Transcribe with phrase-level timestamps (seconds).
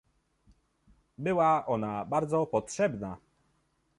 [1.17, 3.17] Była ona bardzo potrzebna